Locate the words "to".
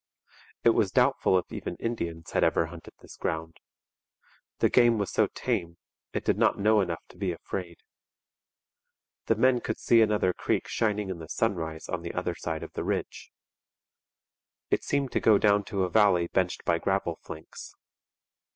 7.09-7.19, 15.11-15.19, 15.65-15.83